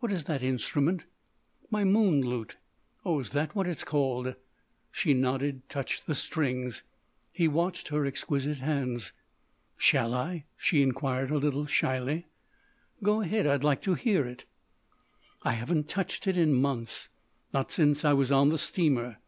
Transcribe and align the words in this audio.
What 0.00 0.10
is 0.10 0.24
that 0.24 0.42
instrument?" 0.42 1.04
"My 1.70 1.84
moon 1.84 2.20
lute." 2.20 2.56
"Oh, 3.04 3.20
is 3.20 3.30
that 3.30 3.54
what 3.54 3.68
it's 3.68 3.84
called?" 3.84 4.34
She 4.90 5.14
nodded, 5.14 5.68
touched 5.68 6.08
the 6.08 6.16
strings. 6.16 6.82
He 7.30 7.46
watched 7.46 7.86
her 7.86 8.04
exquisite 8.04 8.58
hands. 8.58 9.12
"Shall 9.76 10.14
I?" 10.14 10.46
she 10.56 10.82
inquired 10.82 11.30
a 11.30 11.38
little 11.38 11.66
shyly. 11.66 12.26
"Go 13.04 13.20
ahead. 13.20 13.46
I'd 13.46 13.62
like 13.62 13.80
to 13.82 13.94
hear 13.94 14.26
it!" 14.26 14.46
"I 15.44 15.52
haven't 15.52 15.86
touched 15.88 16.26
it 16.26 16.36
in 16.36 16.54
months—not 16.54 17.70
since 17.70 18.04
I 18.04 18.14
was 18.14 18.32
on 18.32 18.48
the 18.48 18.58
steamer." 18.58 19.18